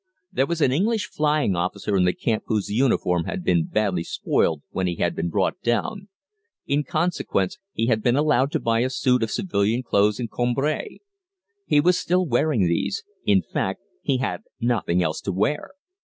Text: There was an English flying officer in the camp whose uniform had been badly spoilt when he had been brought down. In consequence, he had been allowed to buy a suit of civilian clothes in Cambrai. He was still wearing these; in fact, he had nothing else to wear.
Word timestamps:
There 0.31 0.47
was 0.47 0.61
an 0.61 0.71
English 0.71 1.11
flying 1.11 1.55
officer 1.55 1.95
in 1.95 2.05
the 2.05 2.13
camp 2.15 2.45
whose 2.47 2.71
uniform 2.71 3.25
had 3.25 3.43
been 3.43 3.65
badly 3.67 4.03
spoilt 4.03 4.61
when 4.71 4.87
he 4.87 4.95
had 4.95 5.15
been 5.15 5.29
brought 5.29 5.61
down. 5.61 6.07
In 6.65 6.83
consequence, 6.83 7.59
he 7.71 7.85
had 7.85 8.01
been 8.01 8.15
allowed 8.15 8.51
to 8.53 8.59
buy 8.59 8.79
a 8.79 8.89
suit 8.89 9.21
of 9.21 9.29
civilian 9.29 9.83
clothes 9.83 10.19
in 10.19 10.27
Cambrai. 10.27 10.97
He 11.67 11.79
was 11.79 11.99
still 11.99 12.25
wearing 12.25 12.61
these; 12.63 13.03
in 13.27 13.43
fact, 13.43 13.81
he 14.01 14.17
had 14.17 14.41
nothing 14.59 15.03
else 15.03 15.21
to 15.21 15.31
wear. 15.31 15.69